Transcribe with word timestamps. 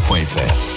francebleu.fr. 0.00 0.75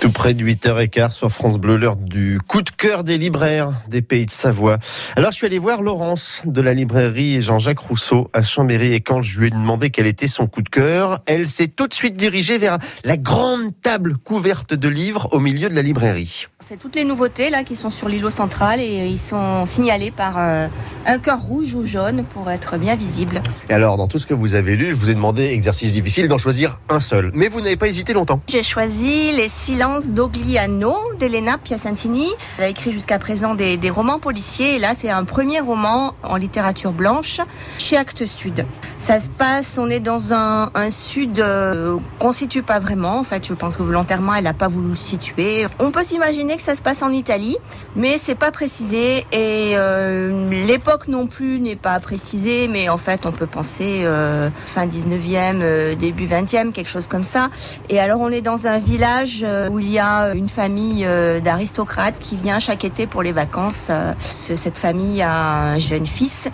Tout 0.00 0.10
près 0.10 0.34
de 0.34 0.44
8h15 0.44 1.12
sur 1.12 1.30
France 1.30 1.56
Bleu, 1.56 1.76
l'heure 1.76 1.96
du 1.96 2.38
coup 2.46 2.60
de 2.60 2.68
cœur 2.68 3.02
des 3.02 3.16
libraires 3.16 3.72
des 3.88 4.02
pays 4.02 4.26
de 4.26 4.30
Savoie. 4.30 4.76
Alors 5.16 5.32
je 5.32 5.36
suis 5.36 5.46
allé 5.46 5.58
voir 5.58 5.80
Laurence 5.80 6.42
de 6.44 6.60
la 6.60 6.74
librairie 6.74 7.40
Jean-Jacques 7.40 7.78
Rousseau 7.78 8.28
à 8.34 8.42
Chambéry 8.42 8.92
et 8.92 9.00
quand 9.00 9.22
je 9.22 9.40
lui 9.40 9.46
ai 9.46 9.50
demandé 9.50 9.88
quel 9.88 10.06
était 10.06 10.28
son 10.28 10.48
coup 10.48 10.60
de 10.60 10.68
cœur, 10.68 11.20
elle 11.24 11.48
s'est 11.48 11.68
tout 11.68 11.86
de 11.86 11.94
suite 11.94 12.14
dirigée 12.14 12.58
vers 12.58 12.76
la 13.04 13.16
grande 13.16 13.72
table 13.80 14.18
couverte 14.18 14.74
de 14.74 14.88
livres 14.88 15.28
au 15.32 15.40
milieu 15.40 15.70
de 15.70 15.74
la 15.74 15.82
librairie. 15.82 16.46
C'est 16.62 16.78
toutes 16.78 16.96
les 16.96 17.04
nouveautés 17.04 17.48
là 17.48 17.64
qui 17.64 17.74
sont 17.74 17.90
sur 17.90 18.08
l'îlot 18.08 18.30
central 18.30 18.80
et 18.80 19.06
ils 19.06 19.18
sont 19.18 19.64
signalés 19.64 20.10
par 20.10 20.34
euh, 20.36 20.66
un 21.06 21.18
cœur 21.18 21.40
rouge 21.40 21.72
ou 21.74 21.86
jaune 21.86 22.24
pour 22.34 22.50
être 22.50 22.76
bien 22.76 22.96
visibles. 22.96 23.42
Et 23.70 23.72
alors 23.72 23.96
dans 23.96 24.08
tout 24.08 24.18
ce 24.18 24.26
que 24.26 24.34
vous 24.34 24.54
avez 24.54 24.76
lu, 24.76 24.90
je 24.90 24.96
vous 24.96 25.08
ai 25.08 25.14
demandé, 25.14 25.44
exercice 25.44 25.92
difficile, 25.92 26.28
d'en 26.28 26.38
choisir 26.38 26.80
un 26.90 27.00
seul. 27.00 27.30
Mais 27.32 27.48
vous 27.48 27.62
n'avez 27.62 27.76
pas 27.76 27.88
hésité 27.88 28.12
longtemps. 28.12 28.42
J'ai 28.48 28.62
choisi 28.62 29.32
Les 29.32 29.48
silences 29.48 29.85
d'Ogliano 29.86 31.14
d'Elena 31.16 31.58
Piacentini. 31.58 32.28
Elle 32.58 32.64
a 32.64 32.68
écrit 32.68 32.92
jusqu'à 32.92 33.18
présent 33.18 33.54
des, 33.54 33.78
romans 33.90 34.18
policiers 34.18 34.76
et 34.76 34.78
là 34.78 34.94
c'est 34.94 35.10
un 35.10 35.24
premier 35.24 35.60
roman 35.60 36.14
en 36.22 36.36
littérature 36.36 36.92
blanche 36.92 37.40
chez 37.78 37.96
Actes 37.96 38.26
Sud. 38.26 38.66
Ça 38.98 39.20
se 39.20 39.30
passe, 39.30 39.78
on 39.78 39.88
est 39.88 40.00
dans 40.00 40.34
un, 40.34 40.70
sud 40.90 41.40
euh, 41.40 41.98
qu'on 42.18 42.32
situe 42.32 42.62
pas 42.62 42.78
vraiment. 42.78 43.18
En 43.18 43.24
fait, 43.24 43.46
je 43.46 43.54
pense 43.54 43.76
que 43.76 43.82
volontairement 43.82 44.34
elle 44.34 44.44
n'a 44.44 44.54
pas 44.54 44.68
voulu 44.68 44.90
le 44.90 44.96
situer. 44.96 45.66
On 45.78 45.90
peut 45.90 46.04
s'imaginer 46.04 46.56
que 46.56 46.62
ça 46.62 46.74
se 46.74 46.82
passe 46.82 47.02
en 47.02 47.10
Italie, 47.10 47.56
mais 47.94 48.18
c'est 48.18 48.34
pas 48.34 48.50
précisé 48.50 49.24
et 49.32 49.74
euh, 49.76 50.50
l'époque 50.66 51.08
non 51.08 51.26
plus 51.26 51.60
n'est 51.60 51.76
pas 51.76 51.98
précisée. 52.00 52.68
Mais 52.68 52.88
en 52.88 52.98
fait, 52.98 53.26
on 53.26 53.32
peut 53.32 53.46
penser 53.46 54.02
euh, 54.04 54.48
fin 54.66 54.86
19e, 54.86 55.60
euh, 55.62 55.94
début 55.94 56.26
20e, 56.26 56.72
quelque 56.72 56.90
chose 56.90 57.06
comme 57.06 57.24
ça. 57.24 57.50
Et 57.88 57.98
alors, 57.98 58.20
on 58.20 58.30
est 58.30 58.42
dans 58.42 58.66
un 58.66 58.78
village 58.78 59.44
où 59.70 59.78
il 59.78 59.90
y 59.90 59.98
a 59.98 60.34
une 60.34 60.48
famille 60.48 61.05
euh, 61.06 61.40
d'aristocrates 61.40 62.18
qui 62.18 62.36
vient 62.36 62.58
chaque 62.58 62.84
été 62.84 63.06
pour 63.06 63.22
les 63.22 63.32
vacances. 63.32 63.86
Euh, 63.90 64.12
ce- 64.22 64.56
cette 64.56 64.78
famille 64.78 65.22
a 65.22 65.72
un 65.72 65.78
jeune 65.78 66.06
fils 66.06 66.48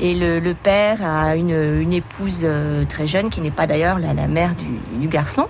et 0.00 0.14
le, 0.14 0.54
père 0.54 0.98
a 1.04 1.36
une, 1.36 1.92
épouse 1.92 2.40
euh, 2.44 2.84
très 2.88 3.06
jeune 3.06 3.28
qui 3.30 3.40
n'est 3.40 3.50
pas 3.50 3.66
d'ailleurs 3.66 3.98
la, 3.98 4.14
mère 4.28 4.54
du 4.98 5.08
garçon. 5.08 5.46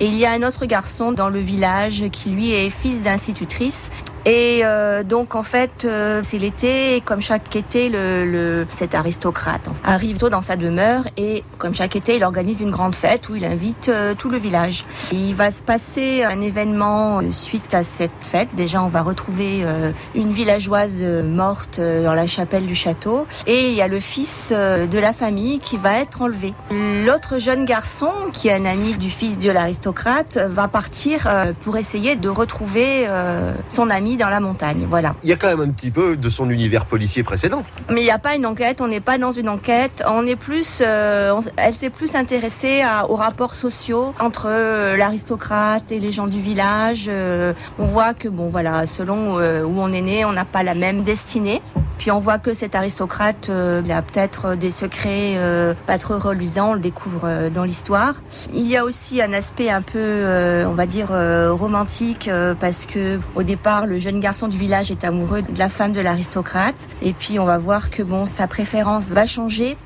Et 0.00 0.06
il 0.06 0.14
y 0.16 0.24
a 0.24 0.32
un 0.32 0.42
autre 0.42 0.66
garçon 0.66 1.12
dans 1.12 1.28
le 1.28 1.40
village 1.40 2.04
qui 2.10 2.30
lui 2.30 2.52
est 2.52 2.70
fils 2.70 3.02
d'institutrice. 3.02 3.90
Et 4.24 4.60
euh, 4.64 5.04
donc 5.04 5.34
en 5.34 5.42
fait 5.42 5.84
euh, 5.84 6.22
c'est 6.24 6.38
l'été 6.38 7.00
comme 7.04 7.22
chaque 7.22 7.54
été 7.54 7.88
le, 7.88 8.24
le- 8.24 8.66
cet 8.72 8.94
aristocrate 8.94 9.62
arrive 9.84 10.18
tôt 10.18 10.28
dans 10.28 10.42
sa 10.42 10.56
demeure 10.56 11.04
et 11.16 11.44
comme 11.56 11.74
chaque 11.74 11.96
été 11.96 12.16
il 12.16 12.24
organise 12.24 12.60
une 12.60 12.70
grande 12.70 12.94
fête 12.94 13.28
où 13.28 13.36
il 13.36 13.44
invite 13.44 13.88
euh, 13.88 14.14
tout 14.14 14.28
le 14.28 14.36
village. 14.36 14.84
Il 15.12 15.34
va 15.34 15.50
se 15.50 15.62
passer 15.62 16.24
un 16.24 16.40
événement 16.40 17.18
euh, 17.20 17.30
suite 17.32 17.72
à 17.74 17.84
cette 17.84 18.10
fête. 18.20 18.48
Déjà 18.54 18.82
on 18.82 18.88
va 18.88 19.02
retrouver 19.02 19.62
euh, 19.62 19.92
une 20.14 20.32
villageoise 20.32 21.02
morte 21.04 21.80
dans 21.80 22.14
la 22.14 22.26
chapelle 22.26 22.66
du 22.66 22.74
château 22.74 23.26
et 23.46 23.68
il 23.68 23.74
y 23.74 23.82
a 23.82 23.88
le 23.88 24.00
fils 24.00 24.50
de 24.52 24.98
la 24.98 25.12
famille 25.12 25.58
qui 25.60 25.76
va 25.76 25.98
être 26.00 26.22
enlevé. 26.22 26.52
L'autre 27.06 27.38
jeune 27.38 27.64
garçon 27.64 28.10
qui 28.32 28.48
est 28.48 28.52
un 28.54 28.64
ami 28.66 28.96
du 28.98 29.10
fils 29.10 29.38
de 29.38 29.50
l'aristocrate 29.50 30.38
va 30.38 30.68
partir 30.68 31.26
pour 31.62 31.76
essayer 31.76 32.16
de 32.16 32.28
retrouver 32.28 33.06
son 33.70 33.88
ami 33.90 34.16
dans 34.18 34.28
la 34.28 34.40
montagne. 34.40 34.86
Voilà. 34.90 35.14
Il 35.22 35.30
y 35.30 35.32
a 35.32 35.36
quand 35.36 35.48
même 35.48 35.60
un 35.60 35.70
petit 35.70 35.90
peu 35.90 36.16
de 36.16 36.28
son 36.28 36.50
univers 36.50 36.84
policier 36.84 37.22
précédent. 37.22 37.62
Mais 37.90 38.02
il 38.02 38.04
n'y 38.04 38.10
a 38.10 38.18
pas 38.18 38.34
une 38.36 38.44
enquête, 38.44 38.80
on 38.82 38.88
n'est 38.88 39.00
pas 39.00 39.16
dans 39.16 39.30
une 39.32 39.48
enquête, 39.48 40.04
on 40.06 40.26
est 40.26 40.36
plus, 40.36 40.82
euh, 40.84 41.32
on- 41.32 41.40
elle 41.56 41.72
s'est 41.74 41.88
plus 41.90 42.14
intéressée 42.14 42.82
à- 42.82 43.08
aux 43.10 43.16
rapports 43.16 43.54
sociaux 43.54 44.12
entre 44.20 44.46
euh, 44.48 44.96
l'aristocrate 44.96 45.90
et 45.92 46.00
les 46.00 46.12
gens 46.12 46.26
du 46.26 46.40
village. 46.40 47.06
Euh, 47.08 47.52
on 47.78 47.86
voit 47.86 48.12
que 48.12 48.28
bon 48.28 48.50
voilà, 48.50 48.84
selon 48.86 49.36
où 49.38 49.80
on 49.80 49.92
est 49.92 50.02
né, 50.02 50.24
on 50.24 50.32
n'a 50.32 50.44
pas 50.44 50.62
la 50.62 50.74
même 50.74 51.02
destinée. 51.02 51.62
Puis 51.98 52.10
on 52.10 52.20
voit 52.20 52.38
que 52.38 52.54
cet 52.54 52.74
aristocrate, 52.74 53.48
euh, 53.50 53.82
il 53.84 53.92
a 53.92 54.02
peut-être 54.02 54.54
des 54.54 54.70
secrets 54.70 55.34
euh, 55.36 55.74
pas 55.86 55.98
trop 55.98 56.18
reluisants, 56.18 56.70
on 56.70 56.74
le 56.74 56.80
découvre 56.80 57.22
euh, 57.24 57.50
dans 57.50 57.64
l'histoire. 57.64 58.14
Il 58.54 58.66
y 58.68 58.76
a 58.76 58.84
aussi 58.84 59.20
un 59.20 59.32
aspect 59.32 59.68
un 59.70 59.82
peu, 59.82 59.98
euh, 59.98 60.64
on 60.66 60.74
va 60.74 60.86
dire, 60.86 61.08
euh, 61.10 61.52
romantique, 61.52 62.28
euh, 62.28 62.54
parce 62.54 62.86
que 62.86 63.18
au 63.34 63.42
départ, 63.42 63.86
le 63.86 63.98
jeune 63.98 64.20
garçon 64.20 64.48
du 64.48 64.58
village 64.58 64.90
est 64.90 65.04
amoureux 65.04 65.42
de 65.42 65.58
la 65.58 65.68
femme 65.68 65.92
de 65.92 66.00
l'aristocrate, 66.00 66.88
et 67.02 67.12
puis 67.12 67.38
on 67.38 67.44
va 67.44 67.58
voir 67.58 67.90
que 67.90 68.02
bon, 68.02 68.26
sa 68.26 68.46
préférence 68.46 69.06
va 69.06 69.26
changer. 69.26 69.76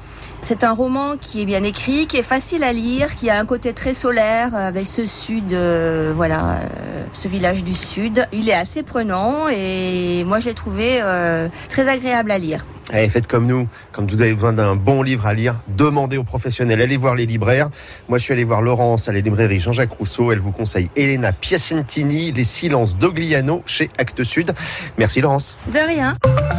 C'est 0.40 0.64
un 0.64 0.72
roman 0.72 1.16
qui 1.20 1.40
est 1.40 1.44
bien 1.44 1.62
écrit, 1.62 2.08
qui 2.08 2.16
est 2.16 2.24
facile 2.24 2.64
à 2.64 2.72
lire, 2.72 3.14
qui 3.14 3.30
a 3.30 3.38
un 3.38 3.46
côté 3.46 3.72
très 3.72 3.94
solaire 3.94 4.50
euh, 4.54 4.68
avec 4.68 4.88
ce 4.88 5.06
sud, 5.06 5.52
euh, 5.52 6.12
voilà, 6.16 6.56
euh, 6.56 6.91
ce 7.12 7.28
village 7.28 7.64
du 7.64 7.74
sud. 7.74 8.26
Il 8.32 8.48
est 8.48 8.54
assez 8.54 8.82
prenant 8.82 9.48
et 9.48 10.24
moi 10.24 10.40
je 10.40 10.46
l'ai 10.46 10.54
trouvé 10.54 11.00
euh, 11.02 11.48
très 11.68 11.88
agréable 11.88 12.30
à 12.30 12.38
lire. 12.38 12.64
Allez, 12.92 13.08
faites 13.08 13.26
comme 13.26 13.46
nous. 13.46 13.68
Quand 13.92 14.10
vous 14.10 14.22
avez 14.22 14.34
besoin 14.34 14.52
d'un 14.52 14.74
bon 14.74 15.02
livre 15.02 15.26
à 15.26 15.32
lire, 15.32 15.54
demandez 15.68 16.18
aux 16.18 16.24
professionnels. 16.24 16.82
Allez 16.82 16.96
voir 16.96 17.14
les 17.14 17.26
libraires. 17.26 17.70
Moi, 18.08 18.18
je 18.18 18.24
suis 18.24 18.32
allé 18.32 18.44
voir 18.44 18.60
Laurence 18.60 19.08
à 19.08 19.12
la 19.12 19.20
librairie 19.20 19.60
Jean-Jacques 19.60 19.92
Rousseau. 19.92 20.32
Elle 20.32 20.40
vous 20.40 20.50
conseille 20.50 20.90
Elena 20.96 21.32
Piacentini, 21.32 22.32
Les 22.32 22.44
silences 22.44 22.98
d'Ogliano 22.98 23.62
chez 23.66 23.88
Actes 23.98 24.24
Sud. 24.24 24.52
Merci 24.98 25.20
Laurence. 25.20 25.56
De 25.72 25.78
rien. 25.78 26.16